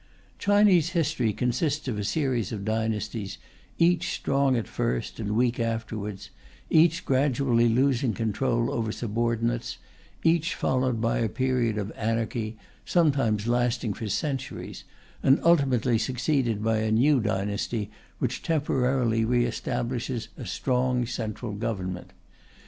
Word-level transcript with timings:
Chinese 0.39 0.93
history 0.97 1.31
consists 1.31 1.87
of 1.87 1.99
a 1.99 2.03
series 2.03 2.51
of 2.51 2.65
dynasties, 2.65 3.37
each 3.77 4.09
strong 4.15 4.57
at 4.57 4.67
first 4.67 5.19
and 5.19 5.35
weak 5.35 5.59
afterwards, 5.59 6.31
each 6.71 7.05
gradually 7.05 7.69
losing 7.69 8.11
control 8.11 8.71
over 8.71 8.91
subordinates, 8.91 9.77
each 10.23 10.55
followed 10.55 10.99
by 10.99 11.19
a 11.19 11.29
period 11.29 11.77
of 11.77 11.91
anarchy 11.95 12.57
(sometimes 12.83 13.45
lasting 13.45 13.93
for 13.93 14.09
centuries), 14.09 14.85
and 15.21 15.39
ultimately 15.43 15.99
succeeded 15.99 16.63
by 16.63 16.77
a 16.79 16.91
new 16.91 17.19
dynasty 17.19 17.91
which 18.17 18.41
temporarily 18.41 19.23
re 19.23 19.45
establishes 19.45 20.29
a 20.35 20.47
strong 20.47 21.05
Central 21.05 21.53
Government. 21.53 22.11